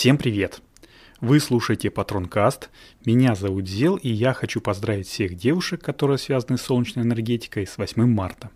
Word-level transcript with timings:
Всем 0.00 0.16
привет! 0.16 0.62
Вы 1.20 1.40
слушаете 1.40 1.90
Патронкаст, 1.90 2.70
меня 3.04 3.34
зовут 3.34 3.68
Зел, 3.68 3.96
и 3.96 4.08
я 4.08 4.32
хочу 4.32 4.62
поздравить 4.62 5.06
всех 5.06 5.36
девушек, 5.36 5.82
которые 5.82 6.16
связаны 6.16 6.56
с 6.56 6.62
солнечной 6.62 7.04
энергетикой, 7.04 7.66
с 7.66 7.76
8 7.76 8.06
марта. 8.06 8.48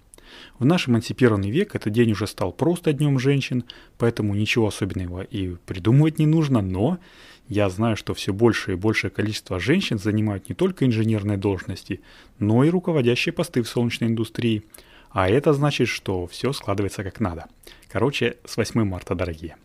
В 0.59 0.65
наш 0.65 0.89
эмансипированный 0.89 1.51
век 1.51 1.75
этот 1.75 1.93
день 1.93 2.13
уже 2.13 2.27
стал 2.29 2.51
просто 2.51 2.95
днем 2.95 3.19
женщин, 3.19 3.65
поэтому 3.99 4.35
ничего 4.35 4.69
особенного 4.69 5.21
и 5.21 5.57
придумывать 5.67 6.19
не 6.19 6.25
нужно, 6.25 6.63
но 6.63 6.97
я 7.49 7.69
знаю, 7.69 7.99
что 7.99 8.15
все 8.15 8.33
больше 8.33 8.73
и 8.73 8.77
большее 8.77 9.11
количество 9.11 9.61
женщин 9.61 9.99
занимают 9.99 10.49
не 10.49 10.55
только 10.55 10.87
инженерные 10.87 11.37
должности, 11.37 12.01
но 12.39 12.65
и 12.65 12.71
руководящие 12.71 13.35
посты 13.35 13.61
в 13.61 13.69
солнечной 13.69 14.09
индустрии. 14.09 14.63
А 15.11 15.29
это 15.29 15.53
значит, 15.53 15.89
что 15.89 16.27
все 16.27 16.55
складывается 16.55 17.05
как 17.05 17.21
надо. 17.21 17.49
Короче, 17.89 18.39
с 18.47 18.57
8 18.57 18.83
марта, 18.85 19.15
дорогие. 19.15 19.57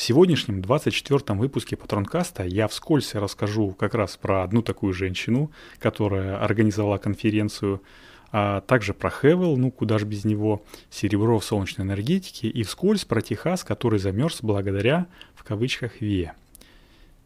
В 0.00 0.02
сегодняшнем 0.02 0.62
24-м 0.62 1.38
выпуске 1.38 1.76
Патронкаста 1.76 2.42
я 2.42 2.68
вскользь 2.68 3.14
расскажу 3.14 3.72
как 3.72 3.92
раз 3.92 4.16
про 4.16 4.42
одну 4.42 4.62
такую 4.62 4.94
женщину, 4.94 5.52
которая 5.78 6.42
организовала 6.42 6.96
конференцию, 6.96 7.82
а 8.32 8.62
также 8.62 8.94
про 8.94 9.10
Хевел, 9.10 9.58
ну 9.58 9.70
куда 9.70 9.98
же 9.98 10.06
без 10.06 10.24
него, 10.24 10.64
серебро 10.88 11.38
в 11.38 11.44
солнечной 11.44 11.86
энергетике 11.86 12.48
и 12.48 12.62
вскользь 12.62 13.04
про 13.04 13.20
Техас, 13.20 13.62
который 13.62 13.98
замерз 13.98 14.38
благодаря, 14.40 15.06
в 15.34 15.44
кавычках, 15.44 16.00
ВИЭ. 16.00 16.32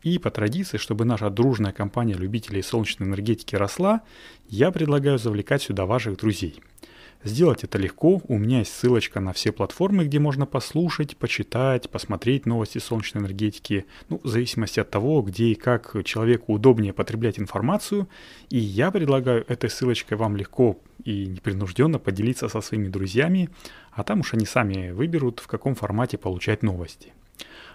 И 0.03 0.19
по 0.19 0.33
традиции, 0.33 0.77
чтобы 0.77 1.05
наша 1.05 1.31
дружная 1.31 1.71
компания 1.71 2.15
любителей 2.15 2.61
солнечной 2.61 3.07
энергетики 3.07 3.55
росла, 3.55 4.01
я 4.49 4.73
предлагаю 4.73 5.19
завлекать 5.19 5.63
сюда 5.63 5.87
ваших 5.87 6.17
друзей– 6.17 6.61
Сделать 7.25 7.65
это 7.65 7.79
легко, 7.79 8.21
у 8.29 8.37
меня 8.37 8.59
есть 8.59 8.75
ссылочка 8.75 9.19
на 9.19 9.33
все 9.33 9.51
платформы, 9.51 10.05
где 10.05 10.19
можно 10.19 10.45
послушать, 10.45 11.17
почитать, 11.17 11.89
посмотреть 11.89 12.45
новости 12.45 12.77
солнечной 12.77 13.23
энергетики, 13.23 13.87
ну, 14.11 14.21
в 14.23 14.29
зависимости 14.29 14.79
от 14.79 14.91
того, 14.91 15.23
где 15.23 15.47
и 15.47 15.55
как 15.55 15.97
человеку 16.05 16.53
удобнее 16.53 16.93
потреблять 16.93 17.39
информацию. 17.39 18.09
И 18.51 18.59
я 18.59 18.91
предлагаю 18.91 19.43
этой 19.49 19.71
ссылочкой 19.71 20.19
вам 20.19 20.37
легко 20.37 20.79
и 21.03 21.25
непринужденно 21.25 21.99
поделиться 21.99 22.51
со 22.51 22.61
своими 22.61 22.89
друзьями, 22.89 23.49
а 23.93 24.05
там 24.05 24.21
уж 24.21 24.35
они 24.35 24.45
сами 24.45 24.91
выберут, 24.91 25.41
в 25.41 25.47
каком 25.47 25.75
формате 25.75 26.19
получать 26.19 26.63
новости. 26.63 27.15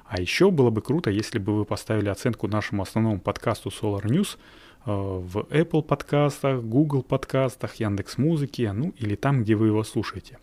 А 0.06 0.22
еще 0.22 0.52
было 0.52 0.70
бы 0.70 0.82
круто, 0.82 1.10
если 1.10 1.40
бы 1.40 1.58
вы 1.58 1.66
поставили 1.66 2.10
оценку 2.10 2.48
нашему 2.48 2.84
основному 2.84 3.20
подкасту 3.20 3.70
Solar 3.70 4.04
News– 4.04 4.38
в 4.90 5.48
Apple 5.50 5.84
подкастах, 5.84 6.64
Google 6.64 7.04
подкастах, 7.04 7.76
Яндекс 7.76 8.18
Музыке, 8.18 8.72
ну 8.72 8.94
или 8.98 9.16
там, 9.16 9.44
где 9.44 9.56
вы 9.56 9.68
его 9.68 9.84
слушаете. 9.84 10.40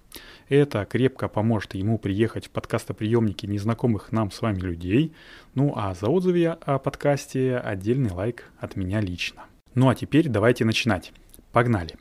Это 0.48 0.84
крепко 0.84 1.28
поможет 1.28 1.74
ему 1.74 1.98
приехать 1.98 2.46
в 2.46 2.50
подкастоприемники 2.50 3.46
незнакомых 3.46 4.12
нам 4.12 4.30
с 4.30 4.40
вами 4.42 4.58
людей. 4.60 5.12
Ну 5.54 5.72
а 5.76 5.94
за 5.94 6.08
отзывы 6.08 6.46
о 6.46 6.78
подкасте 6.78 7.56
отдельный 7.56 8.10
лайк 8.10 8.50
от 8.58 8.76
меня 8.76 9.00
лично. 9.00 9.44
Ну 9.74 9.88
а 9.88 9.94
теперь 9.94 10.28
давайте 10.28 10.64
начинать. 10.64 11.12
Погнали! 11.52 11.96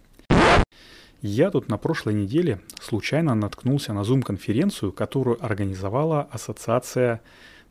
Я 1.21 1.49
тут 1.49 1.69
на 1.69 1.77
прошлой 1.77 2.13
неделе 2.13 2.61
случайно 2.79 3.33
наткнулся 3.33 3.93
на 3.93 4.01
Zoom-конференцию, 4.01 4.91
которую 4.91 5.43
организовала 5.43 6.21
ассоциация 6.21 7.21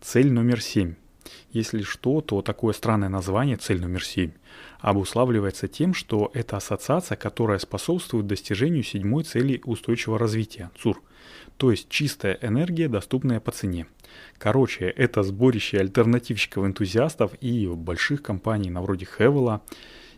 «Цель 0.00 0.32
номер 0.32 0.58
7». 0.58 0.96
Если 1.50 1.82
что, 1.82 2.20
то 2.20 2.42
такое 2.42 2.72
странное 2.72 3.08
название 3.08 3.56
«Цель 3.56 3.80
номер 3.80 4.00
7» 4.00 4.32
обуславливается 4.80 5.68
тем, 5.68 5.94
что 5.94 6.30
это 6.34 6.56
ассоциация, 6.56 7.16
которая 7.16 7.58
способствует 7.58 8.26
достижению 8.26 8.82
седьмой 8.82 9.24
цели 9.24 9.60
устойчивого 9.64 10.18
развития– 10.18 10.70
ЦУР, 10.78 11.00
то 11.56 11.70
есть 11.70 11.88
чистая 11.88 12.38
энергия, 12.42 12.88
доступная 12.88 13.40
по 13.40 13.52
цене. 13.52 13.86
Короче, 14.38 14.86
это 14.86 15.22
сборище 15.22 15.78
альтернативщиков-энтузиастов 15.78 17.32
и 17.40 17.66
больших 17.66 18.22
компаний 18.22 18.70
на 18.70 18.82
вроде 18.82 19.06
Хевела, 19.06 19.62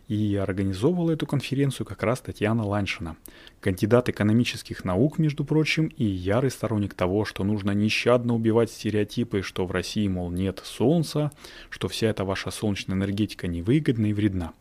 и 0.07 0.35
организовывала 0.35 1.11
эту 1.11 1.25
конференцию 1.25 1.85
как 1.85 2.03
раз 2.03 2.21
Татьяна 2.21 2.65
Ланшина, 2.65 3.17
кандидат 3.59 4.09
экономических 4.09 4.85
наук, 4.85 5.19
между 5.19 5.43
прочим, 5.43 5.87
и 5.87 6.05
ярый 6.05 6.49
сторонник 6.49 6.93
того, 6.93 7.25
что 7.25 7.43
нужно 7.43 7.71
нещадно 7.71 8.33
убивать 8.33 8.71
стереотипы, 8.71 9.41
что 9.41 9.65
в 9.65 9.71
России, 9.71 10.07
мол, 10.07 10.31
нет 10.31 10.61
солнца, 10.63 11.31
что 11.69 11.87
вся 11.87 12.07
эта 12.07 12.23
ваша 12.23 12.51
солнечная 12.51 12.95
энергетика 12.95 13.47
невыгодна 13.47 14.07
и 14.07 14.13
вредна. 14.13 14.53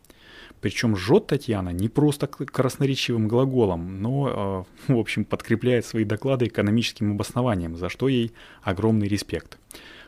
Причем 0.60 0.96
жжет 0.96 1.26
Татьяна 1.26 1.68
не 1.68 1.88
просто 1.88 2.26
красноречивым 2.26 3.28
глаголом, 3.28 4.00
но, 4.00 4.66
э, 4.88 4.92
в 4.92 4.98
общем, 4.98 5.24
подкрепляет 5.24 5.86
свои 5.86 6.04
доклады 6.04 6.46
экономическим 6.46 7.12
обоснованием, 7.12 7.76
за 7.76 7.88
что 7.88 8.08
ей 8.08 8.32
огромный 8.62 9.06
респект. 9.06 9.58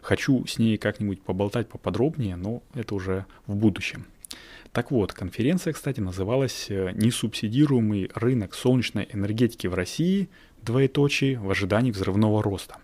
Хочу 0.02 0.46
с 0.46 0.58
ней 0.58 0.78
как-нибудь 0.78 1.20
поболтать 1.20 1.68
поподробнее, 1.68 2.36
но 2.36 2.62
это 2.74 2.94
уже 2.94 3.26
в 3.46 3.54
будущем. 3.56 4.06
Так 4.72 4.90
вот, 4.90 5.12
конференция, 5.12 5.72
кстати, 5.72 6.00
называлась 6.00 6.66
э, 6.68 6.92
«Несубсидируемый 6.94 8.10
рынок 8.14 8.54
солнечной 8.54 9.08
энергетики 9.12 9.66
в 9.66 9.74
России. 9.74 10.28
Двоеточие 10.62 11.38
в 11.38 11.50
ожидании 11.50 11.90
взрывного 11.90 12.42
роста». 12.42 12.76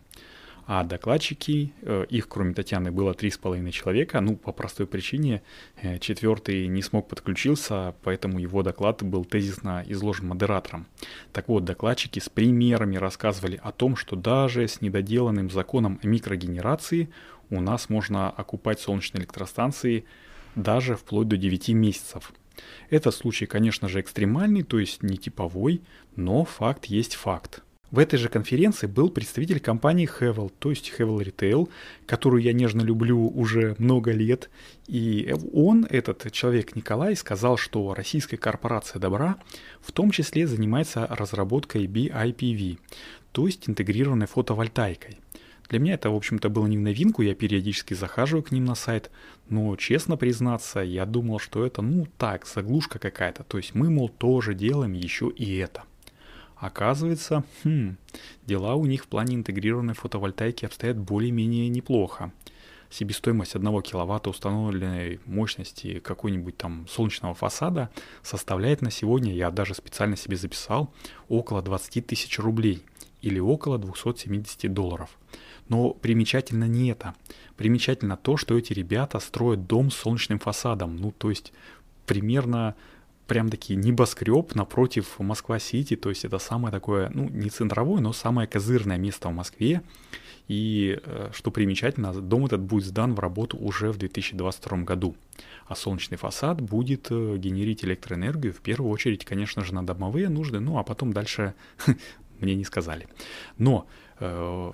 А 0.67 0.83
докладчики, 0.83 1.75
э, 1.83 2.07
их 2.09 2.27
кроме 2.29 2.55
Татьяны 2.55 2.91
было 2.91 3.13
три 3.13 3.31
с 3.31 3.37
половиной 3.37 3.71
человека, 3.71 4.21
ну 4.21 4.37
по 4.37 4.51
простой 4.51 4.87
причине 4.87 5.43
э, 5.83 5.99
четвертый 5.99 6.67
не 6.69 6.81
смог 6.81 7.07
подключиться, 7.07 7.95
поэтому 8.03 8.39
его 8.39 8.63
доклад 8.63 9.03
был 9.03 9.27
тезисно 9.27 9.85
изложен 9.87 10.29
модератором. 10.29 10.87
Так 11.33 11.49
вот, 11.49 11.65
докладчики 11.65 12.19
с 12.19 12.31
примерами 12.31 12.97
рассказывали 12.97 13.61
о 13.63 13.73
том, 13.73 13.95
что 13.95 14.17
даже 14.17 14.67
с 14.67 14.81
недоделанным 14.81 15.51
законом 15.51 16.01
о 16.03 16.07
микрогенерации 16.07 17.11
у 17.51 17.61
нас 17.61 17.91
можно 17.91 18.31
окупать 18.31 18.81
солнечные 18.81 19.21
электростанции 19.21 20.07
даже 20.55 20.97
вплоть 20.97 21.29
до 21.29 21.37
9 21.37 21.71
месяцев. 21.71 22.33
Этот 22.91 23.15
случай, 23.15 23.47
конечно 23.47 23.89
же, 23.89 24.01
экстремальный, 24.01 24.63
то 24.63 24.79
есть 24.79 25.03
не 25.03 25.17
типовой, 25.17 25.83
но 26.17 26.45
факт 26.45 26.87
есть 26.87 27.15
факт. 27.15 27.63
В 27.91 28.01
этой 28.01 28.19
же 28.19 28.29
конференции 28.29 28.89
был 28.89 29.09
представитель 29.09 29.61
компании 29.61 30.09
Hevel, 30.09 30.53
то 30.59 30.71
есть 30.71 30.93
Hevel 30.99 31.19
Retail, 31.19 31.69
которую 32.07 32.43
я 32.43 32.53
нежно 32.53 32.83
люблю 32.83 33.29
уже 33.29 33.77
много 33.79 34.11
лет. 34.11 34.51
И 34.89 35.33
он, 35.53 35.87
этот 35.89 36.33
человек 36.33 36.75
Николай, 36.75 37.15
сказал, 37.15 37.57
что 37.57 37.95
российская 37.95 38.37
корпорация 38.37 38.99
добра 38.99 39.37
в 39.81 39.93
том 39.93 40.11
числе 40.11 40.49
занимается 40.49 41.07
разработкой 41.07 41.87
BIPV, 41.87 42.79
то 43.31 43.47
есть 43.47 43.69
интегрированной 43.69 44.27
фотовольтайкой. 44.27 45.19
Для 45.69 45.79
меня 45.79 45.95
это, 45.95 46.11
в 46.11 46.17
общем-то, 46.17 46.49
было 46.51 46.67
не 46.67 46.77
в 46.77 46.81
новинку, 46.81 47.23
я 47.23 47.35
периодически 47.35 47.95
захаживаю 47.95 48.43
к 48.43 48.53
ним 48.53 48.65
на 48.65 48.75
сайт, 48.75 49.11
но, 49.49 49.75
честно 49.77 50.17
признаться, 50.17 50.81
я 50.81 51.07
думал, 51.07 51.39
что 51.39 51.65
это, 51.65 51.81
ну 51.81 52.07
так, 52.19 52.47
заглушка 52.47 52.99
какая-то, 52.99 53.45
то 53.45 53.57
есть 53.57 53.75
мы, 53.75 53.91
мол, 53.91 54.09
тоже 54.09 54.55
делаем 54.55 54.93
еще 54.93 55.31
и 55.31 55.57
это. 55.57 55.85
Оказывается, 56.57 57.45
хм, 57.65 57.97
дела 58.47 58.75
у 58.75 58.87
них 58.87 59.05
в 59.05 59.09
плане 59.09 59.37
интегрированной 59.37 59.95
фотовольтайки 59.95 60.65
обстоят 60.65 60.99
более-менее 60.99 61.69
неплохо. 61.69 62.33
Себестоимость 62.91 63.57
1 63.57 63.83
киловатта 63.83 64.31
установленной 64.31 65.19
мощности 65.25 65.99
какой-нибудь 65.99 66.57
там 66.57 66.87
солнечного 66.89 67.35
фасада 67.35 67.91
составляет 68.23 68.83
на 68.83 68.91
сегодня, 68.91 69.35
я 69.35 69.51
даже 69.51 69.75
специально 69.75 70.17
себе 70.17 70.37
записал, 70.37 70.93
около 71.29 71.61
20 71.61 72.07
тысяч 72.07 72.39
рублей 72.39 72.85
или 73.21 73.41
около 73.41 73.79
270 73.79 74.73
долларов. 74.73 75.19
Но 75.69 75.91
примечательно 75.91 76.65
не 76.65 76.91
это. 76.91 77.15
Примечательно 77.57 78.17
то, 78.17 78.37
что 78.37 78.59
эти 78.59 78.73
ребята 78.73 79.19
строят 79.19 79.67
дом 79.67 79.91
с 79.91 79.97
солнечным 79.97 80.39
фасадом. 80.39 80.97
Ну, 80.97 81.11
то 81.11 81.31
есть 81.31 81.53
примерно 82.07 82.75
прям 83.27 83.49
таки 83.49 83.75
небоскреб 83.75 84.55
напротив 84.55 85.19
Москва-Сити, 85.19 85.97
то 85.97 86.11
есть 86.11 86.25
это 86.25 86.39
самое 86.39 86.73
такое, 86.73 87.11
ну, 87.15 87.29
не 87.31 87.49
центровое, 87.49 88.01
но 88.01 88.13
самое 88.13 88.47
козырное 88.47 88.99
место 88.99 89.29
в 89.29 89.33
Москве. 89.33 89.83
И, 90.47 91.01
э, 91.03 91.31
что 91.33 91.51
примечательно, 91.51 92.13
дом 92.13 92.45
этот 92.45 92.61
будет 92.61 92.85
сдан 92.85 93.15
в 93.15 93.21
работу 93.21 93.57
уже 93.57 93.91
в 93.91 93.97
2022 93.97 94.85
году. 94.85 95.17
А 95.67 95.75
солнечный 95.75 96.19
фасад 96.19 96.61
будет 96.61 97.07
э, 97.11 97.37
генерить 97.39 97.83
электроэнергию, 97.83 98.53
в 98.53 98.61
первую 98.61 98.91
очередь, 98.91 99.25
конечно 99.25 99.65
же, 99.65 99.75
на 99.75 99.87
домовые 99.87 100.29
нужды, 100.29 100.61
ну, 100.61 100.79
а 100.79 100.83
потом 100.83 101.15
дальше 101.15 101.55
мне 102.41 102.55
не 102.55 102.65
сказали. 102.65 103.09
Но 103.57 103.87
э, 104.21 104.73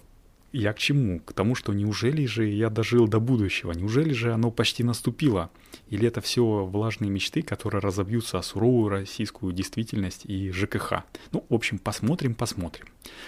я 0.53 0.73
к 0.73 0.79
чему? 0.79 1.21
К 1.21 1.33
тому, 1.33 1.55
что 1.55 1.73
неужели 1.73 2.27
же 2.27 2.47
я 2.47 2.71
дожил 2.71 3.07
до 3.07 3.21
будущего? 3.21 3.73
Неужели 3.73 4.13
же 4.13 4.33
оно 4.33 4.51
почти 4.51 4.83
наступило? 4.83 5.51
Или 5.89 6.09
это 6.09 6.21
все 6.21 6.65
влажные 6.65 7.11
мечты, 7.11 7.43
которые 7.43 7.81
разобьются 7.81 8.39
о 8.39 8.43
суровую 8.43 8.89
российскую 8.89 9.53
действительность 9.53 10.25
и 10.25 10.51
ЖКХ? 10.51 11.05
Ну, 11.33 11.45
в 11.49 11.55
общем, 11.55 11.79
посмотрим, 11.79 12.35
посмотрим. 12.35 12.87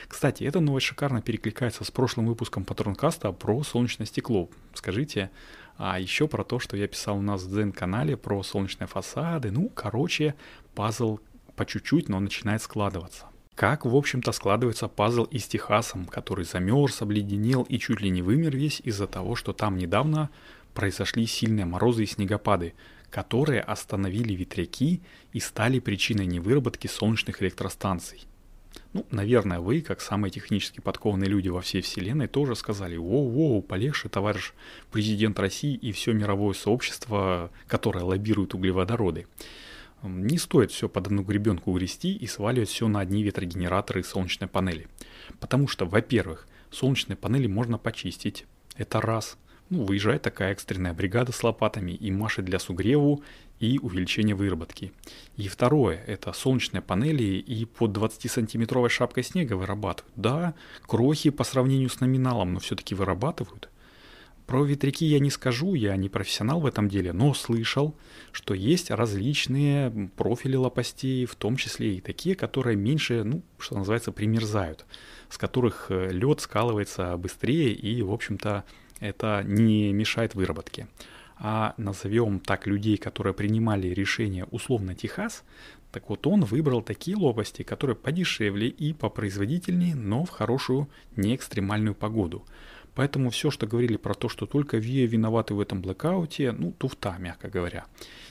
Кстати, 0.09 0.45
эта 0.45 0.61
новость 0.61 0.87
шикарно 0.87 1.23
перекликается 1.23 1.85
с 1.85 1.91
прошлым 1.91 2.27
выпуском 2.27 2.65
Патронкаста 2.65 3.33
про 3.33 3.63
солнечное 3.63 4.07
стекло. 4.07 4.49
Скажите, 4.75 5.31
а 5.77 6.01
еще 6.01 6.29
про 6.29 6.45
то, 6.45 6.59
что 6.59 6.77
я 6.77 6.89
писал 6.89 7.19
у 7.19 7.23
нас 7.23 7.43
в 7.43 7.51
Дзен-канале 7.51 8.17
про 8.17 8.43
солнечные 8.43 8.89
фасады. 8.89 9.51
Ну, 9.51 9.69
короче, 9.69 10.35
пазл 10.75 11.21
по 11.57 11.67
чуть-чуть, 11.67 12.09
но 12.09 12.19
начинает 12.19 12.63
складываться. 12.63 13.27
Как, 13.55 13.85
в 13.85 13.95
общем-то, 13.95 14.33
складывается 14.33 14.89
пазл 14.89 15.25
и 15.25 15.39
с 15.39 15.47
Техасом, 15.47 16.07
который 16.07 16.45
замерз, 16.45 17.03
обледенел 17.03 17.63
и 17.63 17.79
чуть 17.79 18.01
ли 18.01 18.09
не 18.09 18.23
вымер 18.23 18.57
весь 18.57 18.81
из-за 18.83 19.07
того, 19.07 19.37
что 19.37 19.53
там 19.53 19.77
недавно 19.77 20.31
произошли 20.73 21.27
сильные 21.27 21.67
морозы 21.67 22.05
и 22.05 22.07
снегопады, 22.07 22.75
которые 23.11 23.61
остановили 23.61 24.33
ветряки 24.33 25.03
и 25.35 25.41
стали 25.41 25.81
причиной 25.81 26.25
невыработки 26.25 26.87
солнечных 26.87 27.43
электростанций. 27.43 28.27
Ну, 28.95 29.07
наверное, 29.11 29.61
вы, 29.61 29.83
как 29.83 30.01
самые 30.01 30.31
технически 30.31 30.81
подкованные 30.81 31.29
люди 31.29 31.49
во 31.49 31.61
всей 31.61 31.83
вселенной, 31.83 32.29
тоже 32.29 32.57
сказали, 32.57 32.97
воу-воу, 32.97 33.61
полегче, 33.61 34.09
товарищ 34.09 34.53
президент 34.91 35.39
России 35.39 35.75
и 35.75 35.93
все 35.93 36.13
мировое 36.13 36.55
сообщество, 36.55 37.51
которое 37.67 38.05
лоббирует 38.05 38.55
углеводороды. 38.55 39.27
Не 40.03 40.39
стоит 40.39 40.71
все 40.71 40.89
под 40.89 41.07
одну 41.07 41.23
гребенку 41.23 41.73
грести 41.73 42.15
и 42.15 42.27
сваливать 42.27 42.69
все 42.69 42.89
на 42.89 43.01
одни 43.01 43.23
ветрогенераторы 43.23 44.01
и 44.01 44.05
солнечные 44.05 44.49
панели. 44.49 44.89
Потому 45.41 45.69
что, 45.69 45.87
во-первых, 45.87 46.49
солнечные 46.71 47.17
панели 47.17 47.47
можно 47.47 47.79
почистить. 47.79 48.47
Это 48.77 49.01
раз. 49.01 49.37
Ну, 49.71 49.85
выезжает 49.85 50.23
такая 50.23 50.53
экстренная 50.53 50.93
бригада 50.93 51.33
с 51.33 51.43
лопатами 51.43 51.93
и 51.93 52.11
машет 52.11 52.45
для 52.45 52.59
сугреву 52.59 53.23
и 53.59 53.79
увеличения 53.79 54.35
выработки. 54.35 54.93
И 55.37 55.49
второе, 55.49 56.03
это 56.07 56.33
солнечные 56.33 56.83
панели 56.83 57.23
и 57.23 57.65
под 57.65 57.97
20-сантиметровой 57.97 58.91
шапкой 58.91 59.23
снега 59.23 59.55
вырабатывают. 59.55 60.13
Да, 60.17 60.55
крохи 60.83 61.31
по 61.31 61.45
сравнению 61.45 61.89
с 61.89 62.01
номиналом, 62.01 62.53
но 62.53 62.61
все-таки 62.61 62.95
вырабатывают. 62.95 63.71
Про 64.53 64.65
ветряки 64.65 65.07
я 65.07 65.19
не 65.19 65.31
скажу, 65.31 65.73
я 65.73 65.97
не 65.97 66.11
профессионал 66.11 66.61
в 66.61 66.67
этом 66.67 66.87
деле, 66.87 67.15
но 67.15 67.33
слышал, 67.33 67.97
что 68.33 68.53
есть 68.53 68.91
различные 68.91 70.11
профили 70.15 70.57
лопастей, 70.57 71.25
в 71.25 71.37
том 71.37 71.57
числе 71.57 71.95
и 71.95 72.01
такие, 72.03 72.37
которые 72.37 72.77
меньше, 72.77 73.25
ну, 73.25 73.41
что 73.59 73.79
называется, 73.79 74.13
примерзают, 74.13 74.85
с 75.31 75.39
которых 75.39 75.87
э, 75.89 76.11
лед 76.11 76.43
скалывается 76.43 77.17
быстрее 77.17 77.73
и, 77.73 78.03
в 78.03 78.13
общем-то, 78.13 78.65
это 79.01 79.43
не 79.47 79.91
мешает 79.95 80.35
выработке. 80.35 80.87
А 81.39 81.73
назовем 81.79 82.39
так 82.39 82.67
людей, 82.67 82.99
которые 82.99 83.33
принимали 83.33 83.89
решение 83.89 84.45
условно 84.51 84.95
Техас, 84.95 85.45
так 85.93 86.11
вот 86.11 86.27
он 86.27 86.45
выбрал 86.45 86.83
такие 86.83 87.17
лопасти, 87.17 87.63
которые 87.63 87.97
подешевле 87.97 88.69
и 88.69 88.93
попроизводительнее, 88.93 89.95
но 89.95 90.27
в 90.27 90.29
хорошую 90.29 90.91
неэкстремальную 91.17 91.95
погоду– 91.95 92.45
Поэтому 92.95 93.31
все, 93.31 93.51
что 93.51 93.67
говорили 93.67 93.97
про 93.97 94.15
то, 94.15 94.29
что 94.29 94.47
только 94.47 94.77
ВИА 94.77 95.07
виноваты 95.07 95.55
в 95.55 95.61
этом 95.61 95.81
блэкауте, 95.81 96.53
ну, 96.53 96.73
туфта, 96.73 97.17
мягко 97.19 97.49
говоря. 97.49 97.87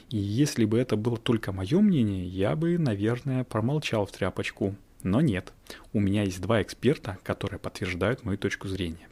И 0.10 0.18
если 0.18 0.66
бы 0.66 0.78
это 0.78 0.96
было 0.96 1.18
только 1.18 1.52
мое 1.52 1.80
мнение, 1.80 2.28
я 2.28 2.56
бы, 2.56 2.78
наверное, 2.78 3.44
промолчал 3.44 4.06
в 4.06 4.12
тряпочку. 4.12 4.76
Но 5.04 5.22
нет, 5.22 5.54
у 5.94 6.00
меня 6.00 6.24
есть 6.24 6.42
два 6.42 6.62
эксперта, 6.62 7.18
которые 7.24 7.60
подтверждают 7.60 8.24
мою 8.24 8.38
точку 8.38 8.68
зрения. 8.68 9.08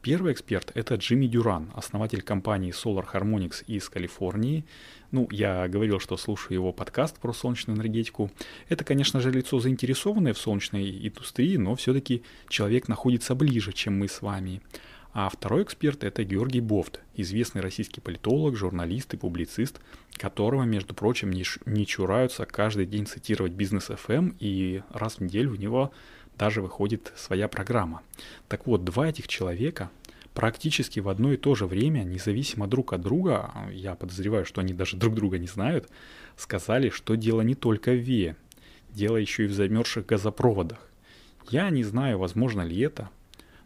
Первый 0.00 0.32
эксперт– 0.32 0.70
это 0.74 0.94
Джимми 0.94 1.26
Дюран, 1.26 1.70
основатель 1.74 2.22
компании 2.22 2.72
Solar 2.72 3.04
Harmonics 3.12 3.64
из 3.66 3.88
Калифорнии. 3.88 4.64
Ну, 5.10 5.26
я 5.30 5.66
говорил, 5.68 6.00
что 6.00 6.18
слушаю 6.18 6.54
его 6.54 6.72
подкаст 6.72 7.18
про 7.18 7.32
солнечную 7.32 7.78
энергетику. 7.78 8.30
Это, 8.68 8.84
конечно 8.84 9.20
же, 9.20 9.30
лицо 9.30 9.58
заинтересованное 9.58 10.34
в 10.34 10.38
солнечной 10.38 11.08
индустрии, 11.08 11.56
но 11.56 11.74
все-таки 11.76 12.22
человек 12.48 12.88
находится 12.88 13.34
ближе, 13.34 13.72
чем 13.72 13.98
мы 13.98 14.08
с 14.08 14.20
вами. 14.20 14.60
А 15.14 15.30
второй 15.30 15.62
эксперт– 15.62 16.04
это 16.04 16.24
Георгий 16.24 16.60
Бофт, 16.60 17.00
известный 17.14 17.62
российский 17.62 18.02
политолог, 18.02 18.54
журналист 18.54 19.14
и 19.14 19.16
публицист, 19.16 19.80
которого, 20.18 20.64
между 20.64 20.92
прочим, 20.92 21.30
не, 21.30 21.44
не 21.64 21.86
чураются 21.86 22.44
каждый 22.44 22.84
день 22.84 23.06
цитировать 23.06 23.52
бизнес 23.52 23.88
FM, 23.88 24.14
эм, 24.14 24.36
и 24.38 24.82
раз 24.90 25.14
в 25.14 25.20
неделю 25.20 25.52
у 25.52 25.56
него 25.56 25.90
даже 26.36 26.60
выходит 26.60 27.14
своя 27.16 27.48
программа. 27.48 28.02
Так 28.46 28.66
вот, 28.66 28.84
два 28.84 29.08
этих 29.08 29.26
человека 29.26 29.90
практически 30.38 31.00
в 31.00 31.08
одно 31.08 31.32
и 31.32 31.36
то 31.36 31.56
же 31.56 31.66
время, 31.66 32.04
независимо 32.04 32.68
друг 32.68 32.92
от 32.92 33.00
друга, 33.00 33.50
я 33.72 33.96
подозреваю, 33.96 34.44
что 34.44 34.60
они 34.60 34.72
даже 34.72 34.96
друг 34.96 35.16
друга 35.16 35.36
не 35.36 35.48
знают, 35.48 35.88
сказали, 36.36 36.90
что 36.90 37.16
дело 37.16 37.40
не 37.40 37.56
только 37.56 37.90
в 37.90 37.98
ВИЭ, 37.98 38.36
дело 38.90 39.16
еще 39.16 39.46
и 39.46 39.48
в 39.48 39.52
замерзших 39.52 40.06
газопроводах. 40.06 40.78
Я 41.50 41.68
не 41.70 41.82
знаю, 41.82 42.18
возможно 42.18 42.62
ли 42.62 42.78
это, 42.78 43.10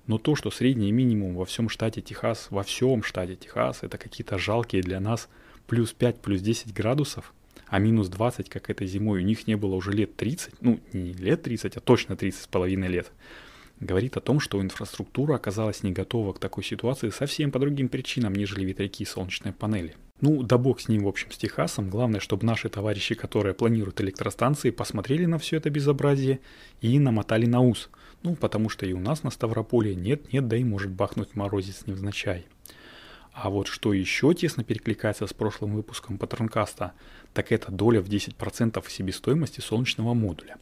но 0.06 0.16
то, 0.16 0.34
что 0.34 0.50
средний 0.50 0.92
минимум 0.92 1.34
во 1.34 1.44
всем 1.44 1.68
штате 1.68 2.00
Техас, 2.00 2.46
во 2.48 2.62
всем 2.62 3.02
штате 3.02 3.36
Техас, 3.36 3.82
это 3.82 3.98
какие-то 3.98 4.38
жалкие 4.38 4.80
для 4.80 4.98
нас 4.98 5.28
плюс 5.66 5.92
5, 5.92 6.22
плюс 6.22 6.40
10 6.40 6.72
градусов– 6.72 7.34
а 7.72 7.78
минус 7.78 8.08
20, 8.08 8.50
как 8.50 8.68
этой 8.68 8.86
зимой, 8.86 9.20
у 9.20 9.24
них 9.24 9.46
не 9.46 9.56
было 9.56 9.74
уже 9.74 9.92
лет 9.92 10.14
30, 10.16 10.60
ну 10.60 10.78
не 10.92 11.14
лет 11.14 11.42
30, 11.42 11.78
а 11.78 11.80
точно 11.80 12.16
30 12.16 12.42
с 12.42 12.46
половиной 12.46 12.88
лет, 12.88 13.10
говорит 13.82 14.16
о 14.16 14.20
том, 14.20 14.40
что 14.40 14.62
инфраструктура 14.62 15.34
оказалась 15.34 15.82
не 15.82 15.92
готова 15.92 16.32
к 16.32 16.38
такой 16.38 16.64
ситуации 16.64 17.10
совсем 17.10 17.50
по 17.50 17.58
другим 17.58 17.88
причинам, 17.88 18.34
нежели 18.34 18.64
ветряки 18.64 19.02
и 19.02 19.06
солнечные 19.06 19.52
панели. 19.52 19.94
Ну, 20.20 20.44
да 20.44 20.56
бог 20.56 20.80
с 20.80 20.88
ним, 20.88 21.04
в 21.04 21.08
общем, 21.08 21.32
с 21.32 21.36
Техасом. 21.36 21.90
Главное, 21.90 22.20
чтобы 22.20 22.46
наши 22.46 22.68
товарищи, 22.68 23.16
которые 23.16 23.54
планируют 23.54 24.00
электростанции, 24.00 24.70
посмотрели 24.70 25.26
на 25.26 25.38
все 25.38 25.56
это 25.56 25.68
безобразие 25.68 26.40
и 26.80 26.98
намотали 27.00 27.46
на 27.46 27.60
ус. 27.60 27.90
Ну, 28.22 28.36
потому 28.36 28.68
что 28.68 28.86
и 28.86 28.92
у 28.92 29.00
нас 29.00 29.24
на 29.24 29.30
Ставрополе 29.30 29.96
нет-нет, 29.96 30.46
да 30.46 30.56
и 30.56 30.62
может 30.62 30.92
бахнуть 30.92 31.34
морозец 31.34 31.82
невзначай. 31.86 32.46
А 33.32 33.50
вот 33.50 33.66
что 33.66 33.92
еще 33.92 34.32
тесно 34.34 34.62
перекликается 34.62 35.26
с 35.26 35.32
прошлым 35.32 35.74
выпуском 35.74 36.18
Патронкаста, 36.18 36.92
так 37.32 37.50
это 37.50 37.72
доля 37.72 38.00
в 38.00 38.08
10% 38.08 38.84
себестоимости 38.88 39.60
солнечного 39.60 40.14
модуля. 40.14 40.56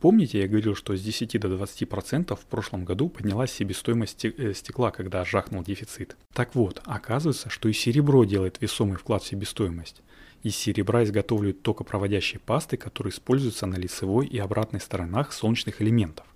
Помните, 0.00 0.40
я 0.40 0.48
говорил, 0.48 0.74
что 0.74 0.96
с 0.96 1.02
10 1.02 1.40
до 1.40 1.48
20% 1.48 2.36
в 2.36 2.46
прошлом 2.46 2.84
году 2.84 3.08
поднялась 3.08 3.52
себестоимость 3.52 4.24
э, 4.26 4.52
стекла, 4.54 4.90
когда 4.90 5.24
жахнул 5.24 5.62
дефицит. 5.62 6.16
Так 6.32 6.54
вот, 6.54 6.82
оказывается, 6.84 7.48
что 7.48 7.68
и 7.68 7.72
серебро 7.72 8.24
делает 8.24 8.60
весомый 8.60 8.96
вклад 8.96 9.22
в 9.22 9.26
себестоимость. 9.26 10.02
Из 10.42 10.54
серебра 10.54 11.04
изготовляют 11.04 11.62
токопроводящие 11.62 12.38
пасты, 12.38 12.76
которые 12.76 13.12
используются 13.12 13.64
на 13.66 13.76
лицевой 13.76 14.26
и 14.26 14.38
обратной 14.38 14.80
сторонах 14.80 15.32
солнечных 15.32 15.80
элементов. 15.80 16.26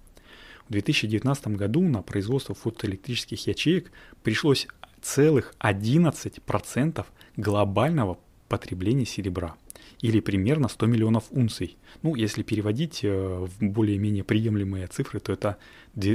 В 0.67 0.73
2019 0.73 1.49
году 1.49 1.83
на 1.83 2.03
производство 2.03 2.55
фотоэлектрических 2.55 3.47
ячеек 3.47 3.91
пришлось 4.23 4.67
целых 5.03 5.55
11% 5.61 7.07
глобального 7.37 8.19
потребления 8.49 9.05
серебра 9.05 9.57
или 10.01 10.21
примерно 10.21 10.69
100 10.69 10.87
миллионов 10.87 11.25
унций. 11.31 11.77
Ну, 12.03 12.15
если 12.15 12.43
переводить 12.43 13.01
э, 13.03 13.11
в 13.11 13.63
более-менее 13.65 14.25
приемлемые 14.25 14.87
цифры, 14.87 15.21
то 15.21 15.33
это 15.33 15.57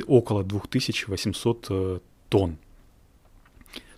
около 0.07 0.43
2800 0.43 1.67
э, 1.69 1.99
тонн. 2.29 2.57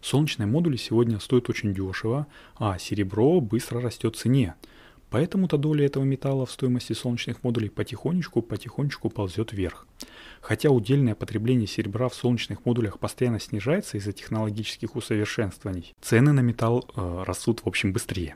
Солнечные 0.01 0.45
модули 0.45 0.77
сегодня 0.77 1.19
стоят 1.19 1.49
очень 1.49 1.73
дешево, 1.73 2.27
а 2.57 2.77
серебро 2.77 3.41
быстро 3.41 3.81
растет 3.81 4.15
в 4.15 4.19
цене. 4.19 4.55
Поэтому-то 5.09 5.57
доля 5.57 5.85
этого 5.85 6.03
металла 6.03 6.45
в 6.45 6.51
стоимости 6.51 6.93
солнечных 6.93 7.43
модулей 7.43 7.69
потихонечку-потихонечку 7.69 9.09
ползет 9.09 9.53
вверх. 9.53 9.87
Хотя 10.41 10.69
удельное 10.69 11.15
потребление 11.15 11.67
серебра 11.67 12.09
в 12.09 12.15
солнечных 12.15 12.65
модулях 12.65 12.99
постоянно 12.99 13.39
снижается 13.39 13.97
из-за 13.97 14.11
технологических 14.11 14.95
усовершенствований, 14.95 15.93
цены 16.01 16.33
на 16.33 16.41
металл 16.41 16.87
э, 16.95 17.23
растут 17.25 17.61
в 17.61 17.67
общем 17.67 17.93
быстрее. 17.93 18.35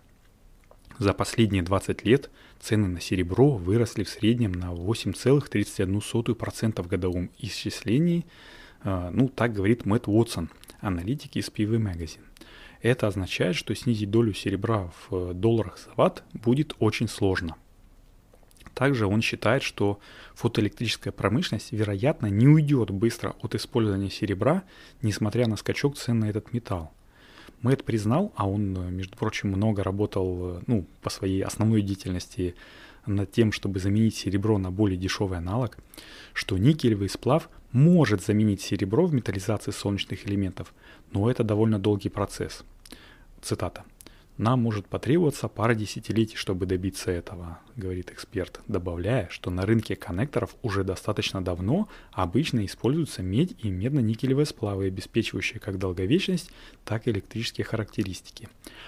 За 1.00 1.14
последние 1.14 1.64
20 1.64 2.06
лет 2.06 2.30
цены 2.60 2.88
на 2.88 3.02
серебро 3.02 3.52
выросли 3.52 4.04
в 4.04 4.10
среднем 4.10 4.52
на 4.52 4.74
8,31% 4.74 6.84
в 6.84 6.88
годовом 6.88 7.32
исчислении, 7.40 8.26
э, 8.84 9.10
ну 9.12 9.30
так 9.30 9.54
говорит 9.54 9.86
Мэтт 9.86 10.08
Уотсон, 10.08 10.50
аналитик 10.82 11.38
из 11.38 11.50
PV 11.50 11.78
Magazine. 11.78 12.26
Это 12.82 13.08
означает, 13.08 13.56
что 13.56 13.74
снизить 13.74 14.12
долю 14.12 14.34
серебра 14.34 14.92
в 15.10 15.16
э, 15.16 15.34
долларах 15.34 15.80
за 15.80 15.90
ватт 15.96 16.24
будет 16.34 16.76
очень 16.80 17.08
сложно– 17.08 17.56
также 18.80 19.08
он 19.08 19.22
считает, 19.22 19.62
что 19.62 20.00
фотоэлектрическая 20.36 21.12
промышленность, 21.12 21.74
вероятно, 21.74 22.28
не 22.28 22.48
уйдет 22.48 22.92
быстро 22.92 23.36
от 23.42 23.54
использования 23.54 24.10
серебра, 24.10 24.64
несмотря 25.02 25.48
на 25.48 25.58
скачок 25.58 25.98
цен 25.98 26.20
на 26.20 26.30
этот 26.30 26.54
металл. 26.54 26.94
Мэтт 27.62 27.84
признал, 27.84 28.32
а 28.36 28.48
он, 28.48 28.96
между 28.96 29.18
прочим, 29.18 29.50
много 29.50 29.84
работал 29.84 30.62
ну, 30.68 30.86
по 31.02 31.10
своей 31.10 31.44
основной 31.44 31.82
деятельности 31.82 32.56
над 33.06 33.32
тем, 33.32 33.52
чтобы 33.52 33.80
заменить 33.80 34.16
серебро 34.16 34.58
на 34.58 34.72
более 34.72 34.98
дешевый 34.98 35.38
аналог, 35.38 35.78
что 36.34 36.58
никелевый 36.58 37.10
сплав 37.10 37.50
может 37.72 38.24
заменить 38.24 38.62
серебро 38.62 39.06
в 39.06 39.14
металлизации 39.14 39.72
солнечных 39.72 40.26
элементов, 40.28 40.74
но 41.12 41.30
это 41.30 41.44
довольно 41.44 41.80
долгий 41.80 42.10
процесс. 42.10 42.64
Цитата. 43.42 43.84
Нам 44.40 44.62
может 44.62 44.86
потребоваться 44.86 45.50
пара 45.50 45.76
десятилетий, 45.76 46.38
чтобы 46.38 46.66
добиться 46.66 47.12
этого, 47.12 47.60
говорит 47.76 48.10
эксперт, 48.10 48.62
добавляя, 48.70 49.28
что 49.30 49.52
на 49.52 49.66
рынке 49.66 49.98
коннекторов 49.98 50.56
уже 50.62 50.86
достаточно 50.86 51.44
давно 51.44 51.90
обычно 52.14 52.66
используются 52.66 53.22
медь 53.22 53.54
и 53.62 53.70
медно-никелевые 53.70 54.46
сплавы, 54.46 54.86
обеспечивающие 54.86 55.60
как 55.60 55.78
долговечность, 55.78 56.52
так 56.86 57.06
и 57.06 57.12
электрические 57.12 57.66
характеристики. 57.66 58.48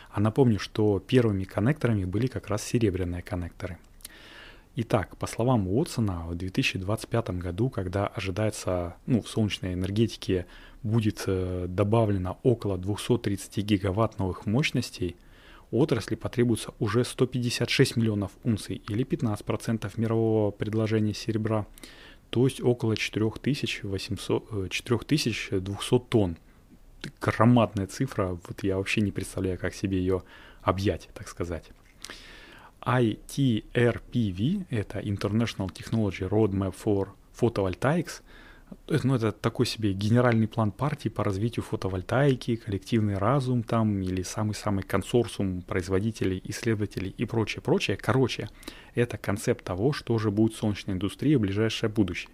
А 0.10 0.22
напомню, 0.22 0.58
что 0.58 1.00
первыми 1.00 1.43
коннекторами 1.43 2.05
были 2.05 2.27
как 2.27 2.48
раз 2.48 2.63
серебряные 2.63 3.22
коннекторы. 3.22 3.77
Итак, 4.77 5.17
по 5.17 5.27
словам 5.27 5.67
Уотсона, 5.67 6.27
в 6.27 6.36
2025 6.36 7.31
году, 7.31 7.70
когда 7.70 8.08
ожидается, 8.08 8.96
ну, 9.05 9.22
в 9.22 9.27
солнечной 9.27 9.74
энергетике 9.74 10.46
будет 10.81 11.25
э, 11.27 11.65
добавлено 11.67 12.39
около 12.41 12.77
230 12.77 13.65
гигаватт 13.65 14.17
новых 14.17 14.46
мощностей, 14.46 15.17
отрасли 15.72 16.16
потребуется 16.16 16.74
уже 16.80 17.04
156 17.04 17.96
миллионов 17.96 18.32
унций 18.44 18.82
или 18.88 19.06
15% 19.06 19.92
мирового 19.96 20.51
предложения 20.51 21.13
серебра, 21.13 21.66
то 22.30 22.46
есть 22.46 22.62
около 22.62 22.96
4800, 22.96 24.72
4200 24.72 25.96
э, 25.96 26.00
тонн. 26.10 26.38
Громадная 27.20 27.88
цифра, 27.88 28.38
вот 28.48 28.63
я 28.63 28.78
вообще 28.78 29.01
не 29.01 29.12
представляю, 29.12 29.58
как 29.58 29.74
себе 29.74 29.98
ее 29.98 30.24
объять, 30.62 31.10
так 31.13 31.28
сказать. 31.28 31.72
ITRPV, 32.82 34.66
это 34.70 35.00
International 35.00 35.70
Technology 35.72 36.28
Roadmap 36.30 36.75
for 36.84 37.10
Photovoltaics, 37.40 38.22
ну, 39.04 39.16
это 39.16 39.32
такой 39.32 39.66
себе 39.66 39.94
генеральный 39.94 40.48
план 40.48 40.72
партии 40.72 41.10
по 41.10 41.24
развитию 41.24 41.63
фотовольтаики, 41.63 42.56
коллективный 42.56 43.18
разум 43.18 43.63
там 43.63 44.01
или 44.01 44.22
самый-самый 44.24 44.84
консорциум 44.84 45.62
производителей, 45.62 46.42
исследователей 46.46 47.13
и 47.18 47.25
прочее, 47.25 47.62
прочее. 47.62 47.98
Короче, 47.98 48.50
это 48.96 49.18
концепт 49.18 49.63
того, 49.63 49.94
что 49.94 50.18
же 50.18 50.32
будет 50.32 50.56
солнечная 50.56 50.96
индустрия 50.96 51.38
в 51.38 51.42
ближайшее 51.42 51.90
будущее. 51.90 52.32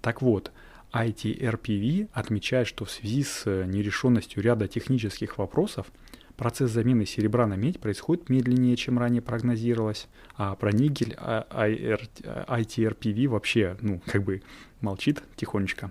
Так 0.00 0.22
вот, 0.22 0.52
ITRPV 0.92 2.08
отмечает, 2.12 2.66
что 2.66 2.84
в 2.84 2.90
связи 2.90 3.24
с 3.24 3.44
нерешенностью 3.44 4.42
ряда 4.42 4.68
технических 4.68 5.38
вопросов– 5.38 5.86
Процесс 6.38 6.70
замены 6.70 7.04
серебра 7.04 7.46
на 7.48 7.54
медь 7.54 7.80
происходит 7.80 8.28
медленнее, 8.28 8.76
чем 8.76 8.96
ранее 8.96 9.20
прогнозировалось, 9.20 10.06
а 10.36 10.54
про 10.54 10.70
никель 10.70 11.16
ITRPV 11.18 13.26
вообще, 13.26 13.76
ну, 13.80 14.00
как 14.06 14.22
бы 14.22 14.42
молчит 14.80 15.20
тихонечко. 15.34 15.90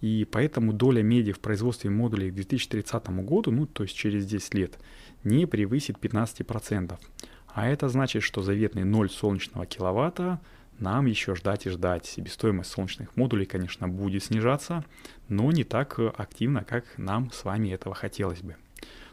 И 0.00 0.26
поэтому 0.28 0.72
доля 0.72 1.02
меди 1.02 1.30
в 1.30 1.38
производстве 1.38 1.88
модулей 1.88 2.32
к 2.32 2.34
2030 2.34 3.06
году, 3.24 3.52
ну, 3.52 3.66
то 3.66 3.84
есть 3.84 3.94
через 3.94 4.26
10 4.26 4.54
лет, 4.54 4.76
не 5.22 5.46
превысит 5.46 5.98
15%. 5.98 6.98
А 7.46 7.68
это 7.68 7.88
значит, 7.88 8.24
что 8.24 8.42
заветный 8.42 8.82
0 8.82 9.08
солнечного 9.08 9.66
киловатта 9.66 10.40
нам 10.80 11.06
еще 11.06 11.36
ждать 11.36 11.66
и 11.66 11.70
ждать. 11.70 12.06
Себестоимость 12.06 12.72
солнечных 12.72 13.16
модулей, 13.16 13.46
конечно, 13.46 13.86
будет 13.86 14.24
снижаться, 14.24 14.84
но 15.28 15.52
не 15.52 15.62
так 15.62 16.00
активно, 16.00 16.64
как 16.64 16.98
нам 16.98 17.30
с 17.30 17.44
вами 17.44 17.68
этого 17.68 17.94
хотелось 17.94 18.42
бы. 18.42 18.56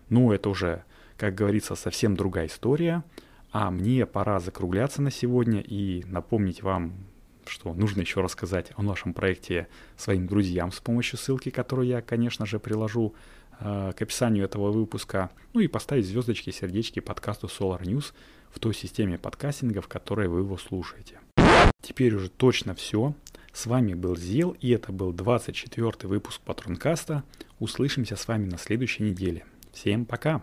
Ну, 0.10 0.32
это 0.32 0.50
уже, 0.50 0.84
как 1.18 1.36
говорится, 1.36 1.76
совсем 1.76 2.16
другая 2.16 2.48
история. 2.48 3.04
А 3.52 3.70
мне 3.70 4.06
пора 4.06 4.40
закругляться 4.40 5.02
на 5.02 5.12
сегодня 5.12 5.62
и 5.62 6.04
напомнить 6.06 6.64
вам, 6.64 6.94
что 7.46 7.74
нужно 7.74 8.02
еще 8.02 8.22
рассказать 8.22 8.72
о 8.76 8.82
нашем 8.82 9.14
проекте 9.14 9.68
своим 9.96 10.28
друзьям 10.28 10.72
с 10.72 10.80
помощью 10.80 11.20
ссылки, 11.20 11.50
которую 11.50 11.88
я, 11.88 12.02
конечно 12.02 12.46
же, 12.46 12.60
приложу 12.60 13.14
э, 13.60 13.94
к 13.96 14.02
описанию 14.02 14.46
этого 14.46 14.72
выпуска. 14.72 15.30
Ну 15.54 15.60
и 15.60 15.68
поставить 15.68 16.08
звездочки, 16.08 16.50
сердечки 16.50 17.00
подкасту 17.00 17.48
Solar 17.48 17.82
News 17.84 18.14
в 18.50 18.60
той 18.60 18.74
системе 18.74 19.18
подкастинга, 19.18 19.82
в 19.82 19.88
которой 19.88 20.28
вы 20.28 20.40
его 20.40 20.58
слушаете. 20.58 21.20
Теперь 21.82 22.16
уже 22.16 22.30
точно 22.30 22.74
все. 22.74 23.14
С 23.52 23.68
вами 23.68 23.94
был 23.94 24.16
Зел, 24.16 24.58
и 24.60 24.72
это 24.72 24.92
был 24.92 25.14
24 25.14 25.92
выпуск 26.04 26.42
Патронкаста. 26.42 27.24
Услышимся 27.60 28.16
с 28.16 28.28
вами 28.28 28.46
на 28.46 28.58
следующей 28.58 29.04
неделе. 29.04 29.46
Всем 29.74 30.06
пока! 30.06 30.42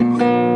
thank 0.00 0.22
you 0.22 0.47